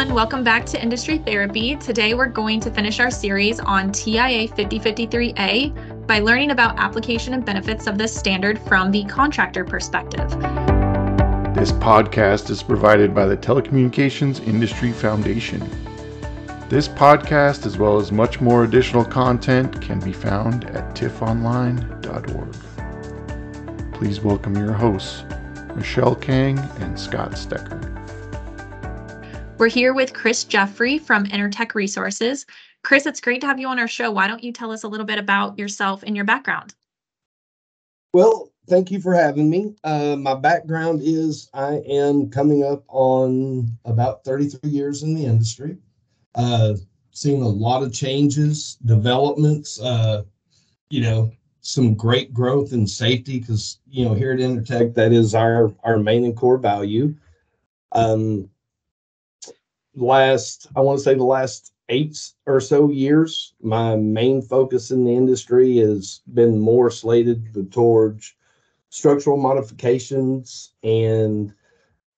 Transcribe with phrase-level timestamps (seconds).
[0.00, 0.16] everyone.
[0.16, 1.76] Welcome back to Industry Therapy.
[1.76, 7.44] Today we're going to finish our series on TIA 5053A by learning about application and
[7.44, 10.30] benefits of this standard from the contractor perspective.
[11.54, 15.60] This podcast is provided by the Telecommunications Industry Foundation.
[16.70, 22.54] This podcast, as well as much more additional content, can be found at tifonline.org.
[23.92, 25.24] Please welcome your hosts,
[25.74, 27.99] Michelle Kang and Scott Stecker.
[29.60, 32.46] We're here with Chris Jeffrey from Enertech Resources.
[32.82, 34.10] Chris, it's great to have you on our show.
[34.10, 36.74] Why don't you tell us a little bit about yourself and your background?
[38.14, 39.76] Well, thank you for having me.
[39.84, 45.76] Uh, my background is I am coming up on about 33 years in the industry.
[46.34, 46.76] Uh,
[47.22, 50.22] a lot of changes, developments, uh,
[50.88, 55.34] you know, some great growth and safety because, you know, here at Enertech, that is
[55.34, 57.14] our, our main and core value.
[57.92, 58.48] Um,
[60.00, 65.04] last, I want to say the last eight or so years, my main focus in
[65.04, 68.34] the industry has been more slated towards
[68.88, 71.52] structural modifications and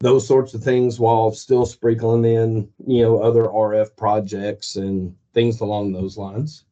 [0.00, 5.60] those sorts of things while still sprinkling in, you know, other RF projects and things
[5.60, 6.64] along those lines.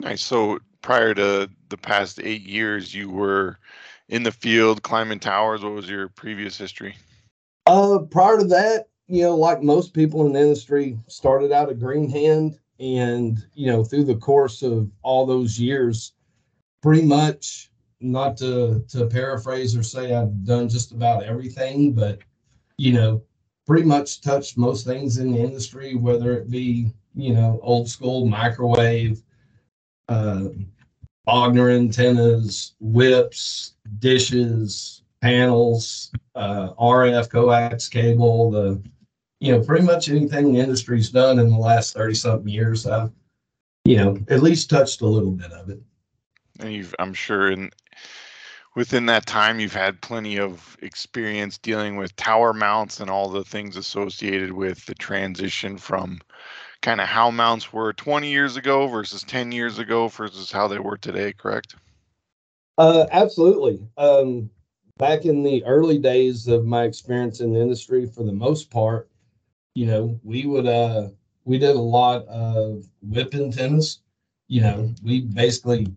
[0.00, 0.22] Nice.
[0.22, 3.58] So prior to the past eight years, you were
[4.08, 5.62] in the field climbing towers.
[5.62, 6.96] What was your previous history?
[7.66, 11.74] Uh, prior to that, you know, like most people in the industry, started out a
[11.74, 16.14] green hand, and you know, through the course of all those years,
[16.82, 22.20] pretty much not to to paraphrase or say I've done just about everything, but
[22.78, 23.22] you know,
[23.66, 28.24] pretty much touched most things in the industry, whether it be you know old school
[28.24, 29.22] microwave,
[30.08, 30.44] uh,
[31.28, 38.82] Bogner antennas, whips, dishes, panels, uh, RF coax cable, the
[39.42, 43.10] you know, pretty much anything the industry's done in the last 30 something years, I've,
[43.84, 45.80] you know, at least touched a little bit of it.
[46.60, 47.70] And you've, I'm sure, in
[48.76, 53.42] within that time, you've had plenty of experience dealing with tower mounts and all the
[53.42, 56.20] things associated with the transition from
[56.80, 60.78] kind of how mounts were 20 years ago versus 10 years ago versus how they
[60.78, 61.74] were today, correct?
[62.78, 63.80] Uh, absolutely.
[63.98, 64.50] Um,
[64.98, 69.08] back in the early days of my experience in the industry, for the most part,
[69.74, 71.08] you know, we would uh
[71.44, 74.00] we did a lot of whipping antennas.
[74.48, 75.88] You know, we basically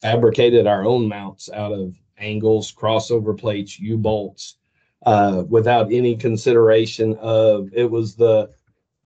[0.00, 4.56] fabricated our own mounts out of angles, crossover plates, U bolts,
[5.04, 8.50] uh, without any consideration of it was the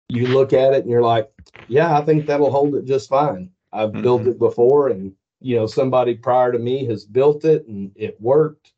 [0.08, 1.30] you look at it and you're like,
[1.68, 3.50] yeah, I think that'll hold it just fine.
[3.72, 4.02] I've mm-hmm.
[4.02, 8.20] built it before, and you know, somebody prior to me has built it and it
[8.20, 8.72] worked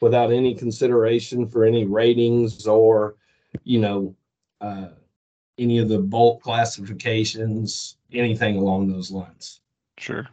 [0.00, 3.16] without any consideration for any ratings or
[3.64, 4.14] you know
[4.62, 4.88] uh,
[5.58, 9.60] any of the bolt classifications, anything along those lines.
[9.98, 10.26] Sure.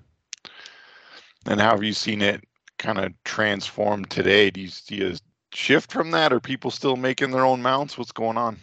[1.45, 2.43] And how have you seen it
[2.77, 4.49] kind of transform today?
[4.49, 5.15] Do you see a
[5.53, 6.31] shift from that?
[6.31, 7.97] Are people still making their own mounts?
[7.97, 8.57] What's going on?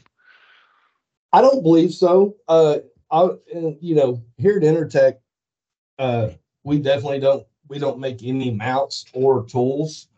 [1.32, 2.36] I don't believe so.
[2.48, 2.78] Uh,
[3.10, 3.30] I,
[3.80, 5.16] you know, here at Enertech,
[5.98, 6.30] uh,
[6.64, 10.08] we definitely don't we don't make any mounts or tools.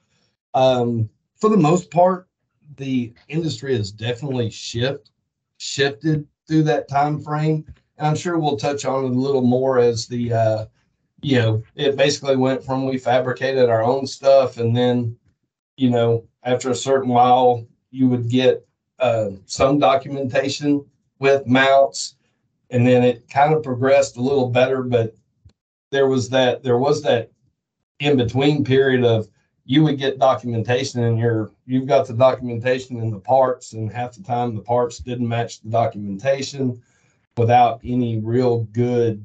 [0.55, 2.29] Um, for the most part,
[2.77, 5.11] the industry has definitely shift
[5.59, 7.65] shifted through that time frame.
[7.99, 10.67] And I'm sure we'll touch on it a little more as the uh,
[11.21, 15.17] you know, it basically went from we fabricated our own stuff and then,
[15.77, 18.67] you know, after a certain while you would get
[19.01, 20.85] uh, some documentation
[21.19, 22.15] with mounts
[22.71, 25.15] and then it kind of progressed a little better, but
[25.91, 27.31] there was that there was that
[27.99, 29.29] in between period of
[29.69, 34.15] you would get documentation and you're you've got the documentation in the parts and half
[34.15, 36.83] the time the parts didn't match the documentation
[37.37, 39.25] without any real good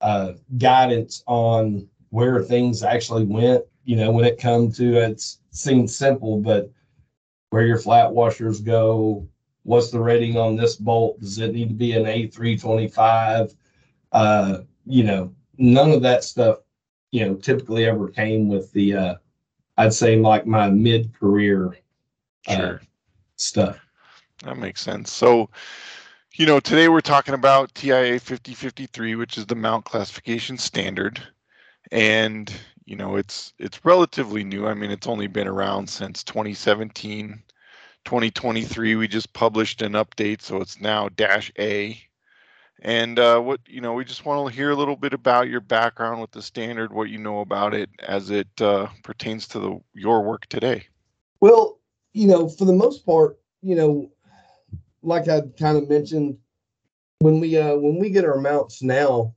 [0.00, 5.94] uh, guidance on where things actually went you know when it comes to it seems
[5.94, 6.70] simple but
[7.50, 9.28] where your flat washers go
[9.64, 13.54] what's the rating on this bolt does it need to be an a325
[14.12, 16.60] uh, you know none of that stuff
[17.10, 19.14] you know typically ever came with the uh,
[19.82, 21.76] I'd say like my mid career
[22.46, 22.74] uh,
[23.34, 23.80] stuff.
[24.44, 25.10] That makes sense.
[25.10, 25.50] So,
[26.34, 31.20] you know, today we're talking about TIA 5053, which is the mount classification standard.
[31.90, 32.52] And,
[32.84, 34.68] you know, it's it's relatively new.
[34.68, 37.42] I mean, it's only been around since 2017.
[38.04, 41.96] 2023 we just published an update so it's now dash A
[42.82, 45.60] and uh, what you know we just want to hear a little bit about your
[45.60, 49.80] background with the standard what you know about it as it uh, pertains to the
[49.94, 50.86] your work today.
[51.40, 51.78] Well
[52.12, 54.10] you know for the most part you know
[55.02, 56.38] like I kind of mentioned,
[57.18, 59.34] when we uh when we get our mounts now,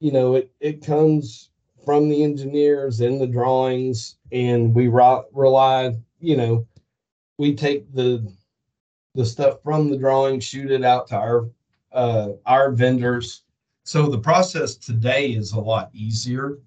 [0.00, 1.50] you know, it it comes
[1.84, 6.66] from the engineers in the drawings, and we rely, you know,
[7.38, 8.32] we take the
[9.14, 11.48] the stuff from the drawing, shoot it out to our
[11.96, 13.42] uh, our vendors.
[13.84, 16.58] So the process today is a lot easier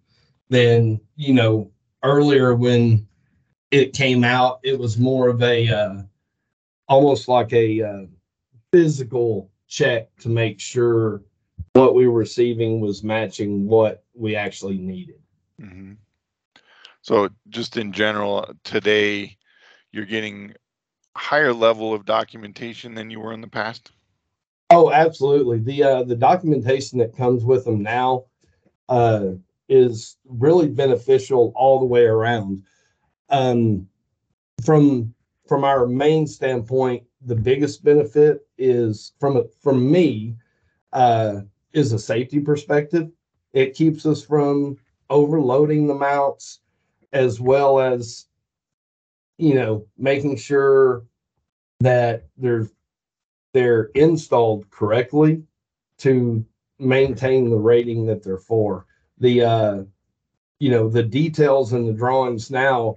[0.49, 1.71] than you know
[2.03, 3.07] earlier when
[3.71, 4.59] it came out.
[4.63, 6.01] It was more of a uh,
[6.87, 8.05] almost like a uh,
[8.73, 11.21] physical check to make sure
[11.73, 15.19] what we were receiving was matching what we actually needed.
[15.59, 15.93] hmm
[17.01, 19.37] So just in general, today,
[19.91, 20.55] you're getting
[21.15, 23.91] higher level of documentation than you were in the past?
[24.71, 25.59] Oh, absolutely.
[25.59, 28.25] The uh, the documentation that comes with them now
[28.87, 29.31] uh,
[29.67, 32.63] is really beneficial all the way around.
[33.29, 33.87] Um,
[34.63, 35.13] from
[35.47, 40.35] from our main standpoint, the biggest benefit is from from me
[40.93, 41.41] uh,
[41.73, 43.09] is a safety perspective.
[43.53, 44.77] It keeps us from
[45.09, 46.59] overloading the mounts,
[47.11, 48.27] as well as
[49.39, 51.05] you know making sure
[51.79, 52.67] that they're
[53.53, 55.43] they're installed correctly
[55.99, 56.45] to
[56.79, 58.85] maintain the rating that they're for.
[59.17, 59.83] The uh,
[60.59, 62.95] you know the details in the drawings now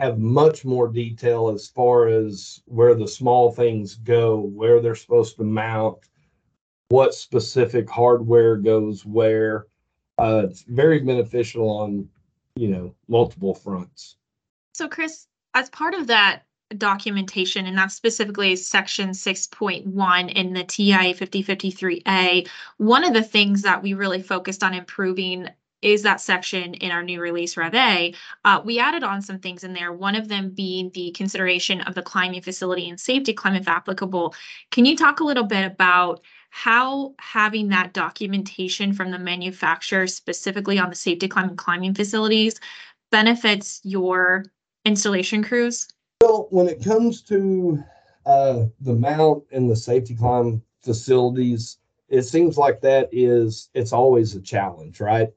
[0.00, 5.36] have much more detail as far as where the small things go, where they're supposed
[5.36, 5.98] to mount,
[6.88, 9.66] what specific hardware goes where.
[10.18, 12.08] Uh, it's very beneficial on
[12.56, 14.16] you know multiple fronts.
[14.74, 16.42] So, Chris, as part of that
[16.78, 22.48] documentation, and that's specifically section 6.1 in the TIA 5053A,
[22.78, 25.48] one of the things that we really focused on improving
[25.84, 28.14] is that section in our new release Rev A.
[28.44, 31.94] Uh, we added on some things in there, one of them being the consideration of
[31.94, 34.34] the climbing facility and safety climb if applicable.
[34.70, 40.78] Can you talk a little bit about how having that documentation from the manufacturer specifically
[40.78, 42.58] on the safety climb and climbing facilities
[43.10, 44.44] benefits your
[44.86, 45.88] installation crews?
[46.34, 47.80] Well, when it comes to
[48.26, 51.78] uh, the mount and the safety climb facilities,
[52.08, 55.28] it seems like that is it's always a challenge, right?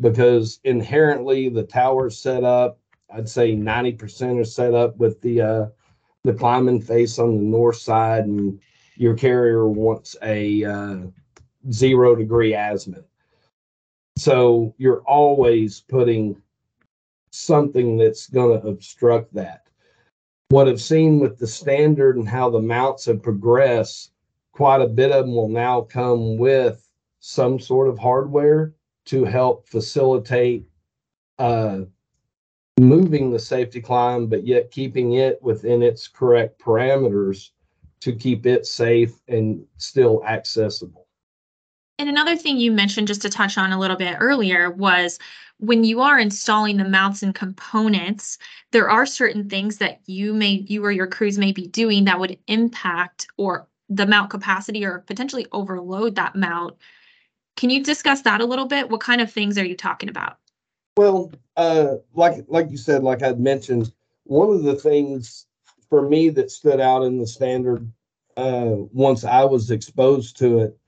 [0.00, 2.80] Because inherently the tower's set up.
[3.12, 5.66] I'd say 90% are set up with the uh,
[6.24, 8.58] the climbing face on the north side, and
[8.94, 10.96] your carrier wants a uh,
[11.70, 13.04] zero degree azimuth.
[14.16, 16.40] So you're always putting
[17.30, 19.65] something that's going to obstruct that.
[20.48, 24.12] What I've seen with the standard and how the mounts have progressed,
[24.52, 26.88] quite a bit of them will now come with
[27.18, 28.74] some sort of hardware
[29.06, 30.68] to help facilitate
[31.38, 31.80] uh,
[32.78, 37.50] moving the safety climb, but yet keeping it within its correct parameters
[38.00, 41.06] to keep it safe and still accessible.
[41.98, 45.18] And another thing you mentioned just to touch on a little bit earlier was
[45.58, 48.38] when you are installing the mounts and components,
[48.72, 52.20] there are certain things that you may you or your crews may be doing that
[52.20, 56.76] would impact or the mount capacity or potentially overload that mount.
[57.56, 58.90] Can you discuss that a little bit?
[58.90, 60.38] What kind of things are you talking about?
[60.96, 63.92] Well, uh, like like you said, like I'd mentioned,
[64.24, 65.46] one of the things
[65.88, 67.90] for me that stood out in the standard
[68.36, 70.78] uh, once I was exposed to it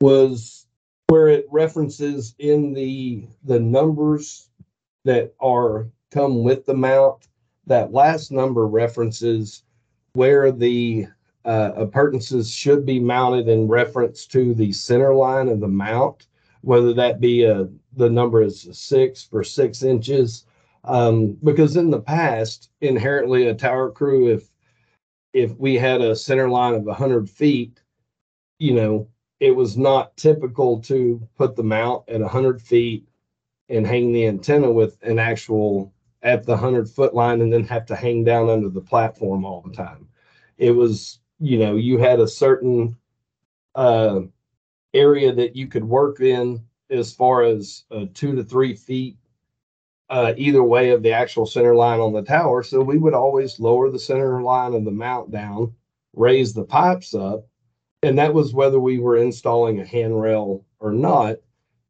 [0.00, 0.63] was
[1.08, 4.48] where it references in the the numbers
[5.04, 7.28] that are come with the mount.
[7.66, 9.62] That last number references
[10.14, 11.06] where the
[11.44, 16.26] uh, appurtenances should be mounted in reference to the center line of the mount,
[16.62, 20.46] whether that be a the number is six for six inches.
[20.84, 24.50] Um, because in the past, inherently a tower crew, if
[25.32, 27.80] if we had a center line of 100 feet,
[28.58, 29.08] you know,
[29.44, 33.06] it was not typical to put the mount at 100 feet
[33.68, 37.84] and hang the antenna with an actual at the 100 foot line and then have
[37.84, 40.08] to hang down under the platform all the time.
[40.56, 42.96] It was, you know, you had a certain
[43.74, 44.20] uh,
[44.94, 49.18] area that you could work in as far as uh, two to three feet
[50.08, 52.62] uh, either way of the actual center line on the tower.
[52.62, 55.74] So we would always lower the center line of the mount down,
[56.14, 57.46] raise the pipes up,
[58.04, 61.36] and that was whether we were installing a handrail or not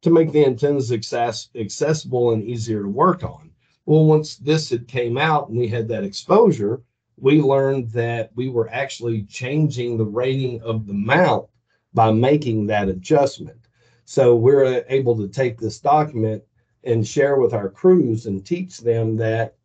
[0.01, 3.51] to make the antennas access- accessible and easier to work on.
[3.85, 6.81] Well, once this had came out and we had that exposure,
[7.17, 11.47] we learned that we were actually changing the rating of the mount
[11.93, 13.59] by making that adjustment.
[14.05, 16.43] So we're able to take this document
[16.83, 19.55] and share with our crews and teach them that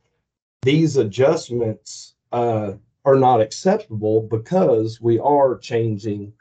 [0.63, 2.73] these adjustments uh,
[3.05, 6.33] are not acceptable because we are changing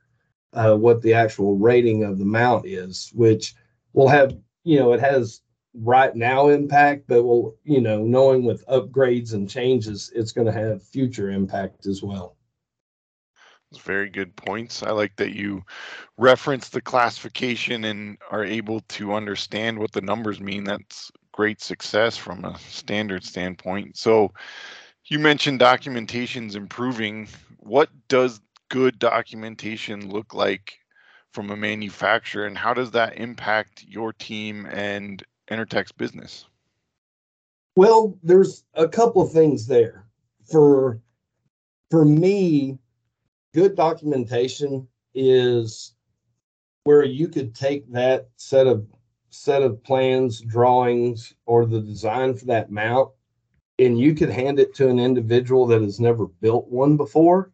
[0.53, 3.55] uh, what the actual rating of the mount is, which
[3.93, 5.41] will have, you know, it has
[5.73, 10.53] right now impact, but will, you know, knowing with upgrades and changes, it's going to
[10.53, 12.35] have future impact as well.
[13.71, 14.81] It's very good points.
[14.81, 15.63] I like that you
[16.17, 20.63] reference the classification and are able to understand what the numbers mean.
[20.63, 23.95] That's great success from a standard standpoint.
[23.95, 24.33] So
[25.05, 27.27] you mentioned documentation's improving.
[27.57, 30.79] What does good documentation look like
[31.31, 36.45] from a manufacturer and how does that impact your team and Enertech's business?
[37.75, 40.05] Well, there's a couple of things there.
[40.51, 40.99] For
[41.91, 42.77] for me,
[43.53, 45.93] good documentation is
[46.83, 48.85] where you could take that set of
[49.29, 53.11] set of plans, drawings, or the design for that mount,
[53.77, 57.51] and you could hand it to an individual that has never built one before,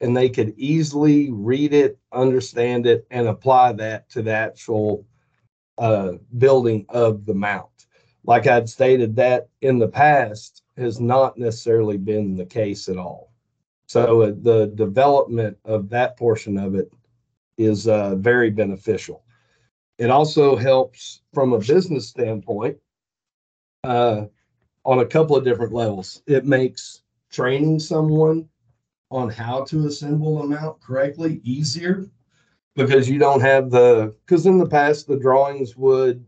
[0.00, 5.06] and they could easily read it, understand it, and apply that to the actual
[5.78, 7.86] uh, building of the mount.
[8.24, 13.32] Like I'd stated, that in the past has not necessarily been the case at all.
[13.86, 16.92] So uh, the development of that portion of it
[17.56, 19.22] is uh, very beneficial.
[19.98, 22.76] It also helps from a business standpoint
[23.84, 24.26] uh,
[24.84, 26.22] on a couple of different levels.
[26.26, 28.48] It makes training someone
[29.10, 32.06] on how to assemble a mount correctly easier
[32.74, 36.24] because you don't have the because in the past the drawings would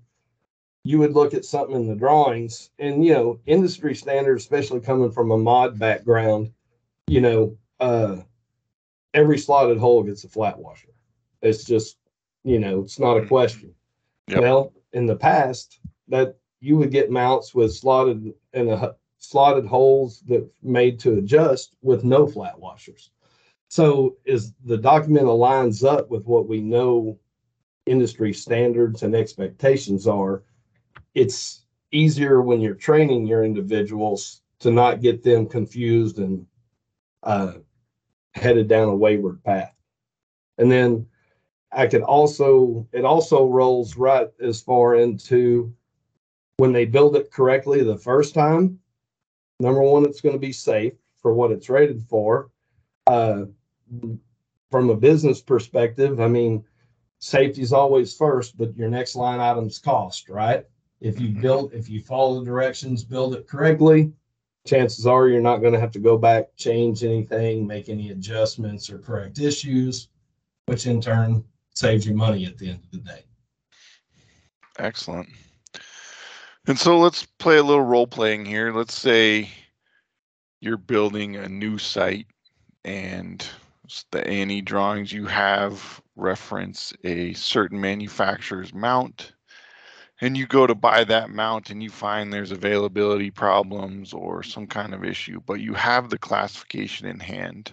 [0.85, 5.11] you would look at something in the drawings and you know industry standards especially coming
[5.11, 6.53] from a mod background
[7.09, 8.17] you know, uh,
[9.15, 10.89] every slotted hole gets a flat washer.
[11.43, 11.97] It's just,
[12.45, 13.29] you know, it's not a Mm-hmm.
[13.29, 13.75] question.
[14.29, 14.41] Yep.
[14.41, 20.21] Well, in the past, that you would get mounts with slotted and a slotted holes
[20.27, 23.11] that made to adjust with no flat washers.
[23.69, 27.19] So is the document aligns up with what we know
[27.87, 30.43] industry standards and expectations are.
[31.15, 36.47] It's easier when you're training your individuals to not get them confused and
[37.23, 37.55] uh,
[38.35, 39.75] headed down a wayward path.
[40.59, 41.07] And then
[41.73, 45.73] I could also, it also rolls right as far into
[46.57, 48.81] when they build it correctly the first time.
[49.61, 52.50] Number one, it's going to be safe for what it's rated for.
[53.07, 53.47] Uh,
[54.71, 56.65] from a business perspective, I mean,
[57.19, 60.65] safety is always first, but your next line item's cost, right?
[61.00, 64.12] If you build, if you follow the directions, build it correctly,
[64.67, 68.91] chances are you're not going to have to go back, change anything, make any adjustments
[68.91, 70.09] or correct issues,
[70.67, 73.25] which in turn saves you money at the end of the day.
[74.79, 75.29] Excellent.
[76.69, 78.73] And so let's play a little role playing here.
[78.75, 79.49] Let's say
[80.61, 82.27] you're building a new site
[82.85, 83.43] and
[84.11, 89.33] the A&E drawings you have reference a certain manufacturer's mount
[90.21, 94.67] and you go to buy that mount and you find there's availability problems or some
[94.67, 97.73] kind of issue, but you have the classification in hand.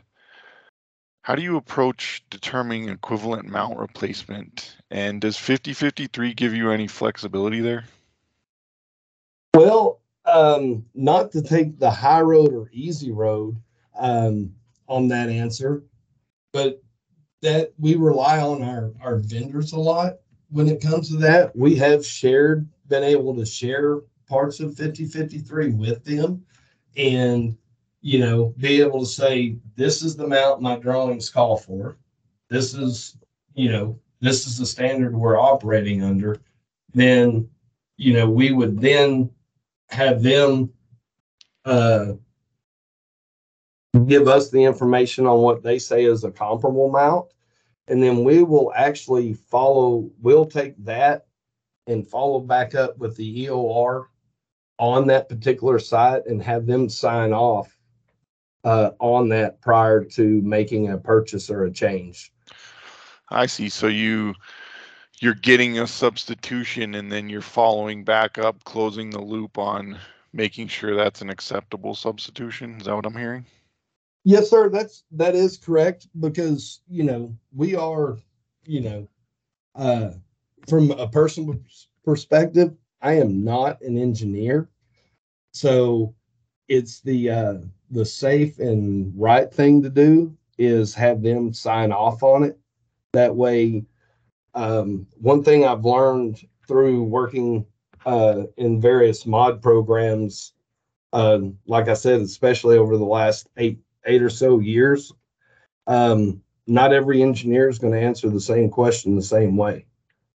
[1.24, 4.78] How do you approach determining equivalent mount replacement?
[4.90, 7.84] And does 5053 give you any flexibility there?
[9.56, 13.56] Well, um, not to take the high road or easy road
[13.98, 14.54] um,
[14.90, 15.84] on that answer,
[16.52, 16.84] but
[17.42, 20.16] that we rely on our, our vendors a lot
[20.50, 21.56] when it comes to that.
[21.56, 26.44] We have shared, been able to share parts of 5053 with them
[26.98, 27.56] and,
[28.02, 31.96] you know, be able to say, this is the amount my drawings call for.
[32.50, 33.16] This is,
[33.54, 36.42] you know, this is the standard we're operating under.
[36.94, 37.48] Then,
[37.98, 39.30] you know, we would then
[39.90, 40.72] have them
[41.66, 42.14] uh,
[44.08, 47.28] give us the information on what they say is a comparable amount.
[47.88, 51.28] And then we will actually follow, we'll take that
[51.88, 54.06] and follow back up with the EOR
[54.80, 57.78] on that particular site and have them sign off
[58.64, 62.34] uh, on that prior to making a purchase or a change.
[63.30, 63.70] I see.
[63.70, 64.34] So you
[65.20, 69.98] you're getting a substitution and then you're following back up, closing the loop on
[70.36, 72.76] making sure that's an acceptable substitution.
[72.80, 73.46] Is that what I'm hearing?
[74.26, 74.70] Yes, sir.
[74.70, 78.18] That's that is correct because you know we are,
[78.66, 79.08] you know,
[79.76, 80.12] uh,
[80.68, 81.60] from a personal
[82.04, 84.68] perspective, I am not an engineer,
[85.54, 86.14] so
[86.68, 87.54] it's the uh,
[87.92, 92.58] the safe and right thing to do is have them sign off on it.
[93.14, 93.86] That way,
[94.56, 97.66] um, one thing I've learned through working
[98.06, 100.54] uh, in various mod programs,
[101.14, 105.12] uh, like I said, especially over the last eight eight or so years,
[105.88, 109.86] um, not every engineer is going to answer the same question the same way.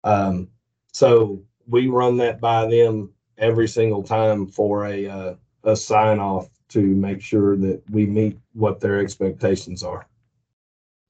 [0.04, 0.48] Um,
[0.92, 5.34] so we run that by them every single time for a uh,
[5.64, 10.06] a sign off to make sure that we meet what their expectations are.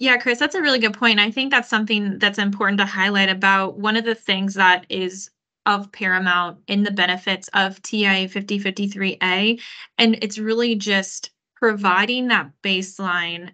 [0.00, 1.20] Yeah, Chris, that's a really good point.
[1.20, 5.30] I think that's something that's important to highlight about one of the things that is
[5.66, 9.60] of paramount in the benefits of TIA 5053A.
[9.98, 13.52] And it's really just providing that baseline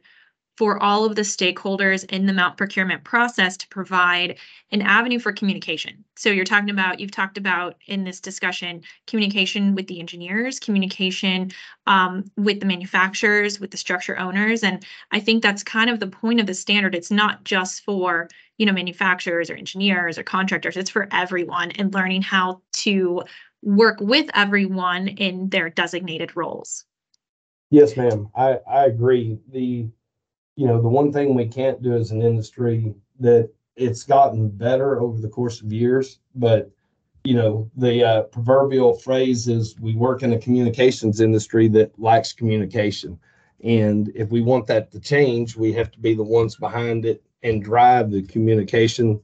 [0.56, 4.38] for all of the stakeholders in the mount procurement process to provide
[4.72, 6.02] an avenue for communication.
[6.16, 11.50] So you're talking about, you've talked about in this discussion, communication with the engineers, communication
[11.86, 14.64] um, with the manufacturers, with the structure owners.
[14.64, 16.94] And I think that's kind of the point of the standard.
[16.94, 21.92] It's not just for, you know, manufacturers or engineers or contractors, it's for everyone and
[21.92, 23.22] learning how to
[23.62, 26.84] work with everyone in their designated roles.
[27.70, 28.28] Yes, ma'am.
[28.34, 29.38] I, I agree.
[29.50, 29.88] The
[30.56, 35.00] you know, the one thing we can't do as an industry that it's gotten better
[35.00, 36.70] over the course of years, but
[37.24, 42.32] you know, the uh, proverbial phrase is we work in a communications industry that lacks
[42.32, 43.18] communication.
[43.64, 47.22] And if we want that to change, we have to be the ones behind it
[47.42, 49.20] and drive the communication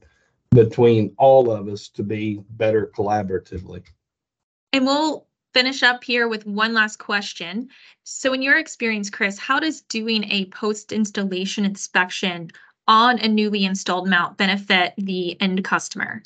[0.53, 3.83] between all of us to be better collaboratively.
[4.73, 7.69] And we'll finish up here with one last question.
[8.03, 12.49] So, in your experience, Chris, how does doing a post installation inspection
[12.87, 16.21] on a newly installed mount benefit the end customer?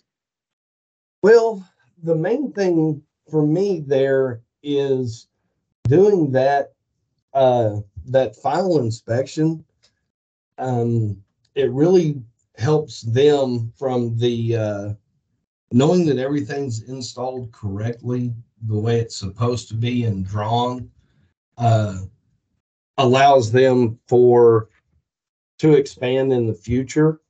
[1.22, 1.68] Well,
[2.02, 5.28] the main thing for me there is
[5.88, 6.74] doing that
[7.34, 9.64] uh, that final inspection.
[10.58, 11.22] Um,
[11.56, 12.22] it really
[12.56, 14.94] helps them from the uh,
[15.72, 18.34] knowing that everything's installed correctly
[18.66, 20.90] the way it's supposed to be and drawn
[21.58, 21.98] uh,
[22.98, 24.70] allows them for
[25.60, 27.22] to expand in the future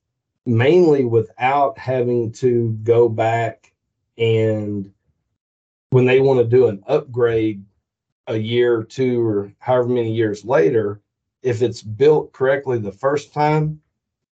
[0.46, 3.74] mainly without having to go back
[4.18, 4.92] and
[5.90, 7.63] when they want to do an upgrade
[8.28, 11.02] a year or two or however many years later
[11.44, 13.80] if it's built correctly the first time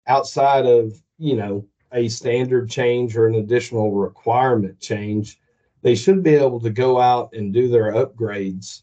[0.07, 5.38] outside of you know a standard change or an additional requirement change
[5.82, 8.82] they should be able to go out and do their upgrades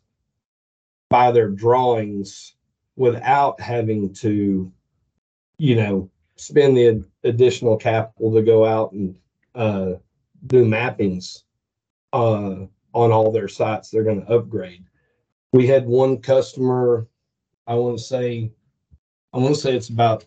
[1.10, 2.55] by their drawings
[2.95, 4.71] without having to,
[5.58, 9.17] you know, spend the additional capital to go out and
[9.53, 9.93] uh,
[10.47, 11.43] do mappings
[12.13, 14.86] uh, on all their sites they're going to upgrade.
[15.53, 17.08] We had one customer,
[17.67, 18.51] I want to say,
[19.34, 20.25] I want to say it's about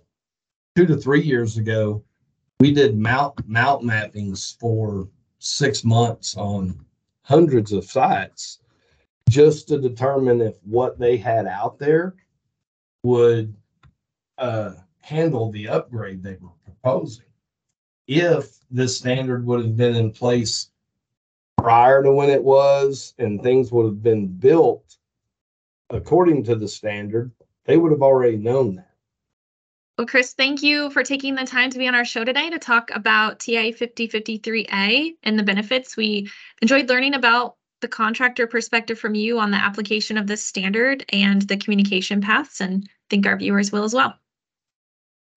[0.76, 2.04] two to three years ago.
[2.60, 6.84] We did mount mount mappings for six months on
[7.22, 8.58] hundreds of sites
[9.28, 12.14] just to determine if what they had out there
[13.02, 13.54] would
[14.38, 17.24] uh, handle the upgrade they were proposing.
[18.06, 20.70] If this standard would have been in place
[21.58, 24.96] prior to when it was and things would have been built
[25.90, 27.30] according to the standard,
[27.64, 28.87] they would have already known that.
[29.98, 32.58] Well, Chris, thank you for taking the time to be on our show today to
[32.60, 35.96] talk about TIA 5053A and the benefits.
[35.96, 36.30] We
[36.62, 41.42] enjoyed learning about the contractor perspective from you on the application of this standard and
[41.42, 44.14] the communication paths, and think our viewers will as well.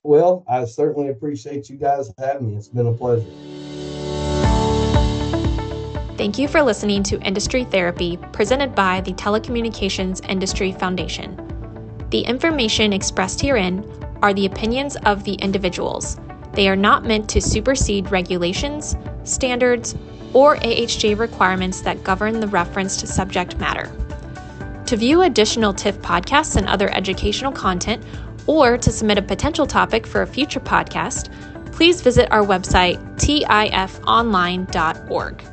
[0.04, 2.58] Well, I certainly appreciate you guys having me.
[2.58, 3.26] It's been a pleasure.
[6.18, 11.36] Thank you for listening to Industry Therapy presented by the Telecommunications Industry Foundation.
[12.12, 13.84] The information expressed herein
[14.22, 16.20] are the opinions of the individuals.
[16.54, 19.96] They are not meant to supersede regulations, standards,
[20.34, 23.90] or AHJ requirements that govern the referenced subject matter.
[24.86, 28.04] To view additional TIF podcasts and other educational content,
[28.48, 31.32] or to submit a potential topic for a future podcast,
[31.72, 35.51] please visit our website, tifonline.org.